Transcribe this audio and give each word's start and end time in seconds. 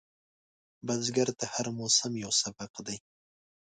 بزګر 0.85 1.29
ته 1.39 1.45
هر 1.53 1.65
موسم 1.77 2.11
یو 2.23 2.31
سبق 2.41 2.71
دی 2.85 2.97